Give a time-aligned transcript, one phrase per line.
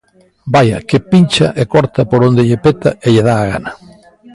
[0.53, 3.71] ¡Vaia!, que pincha e corta por onde lle peta e lle dá a gana.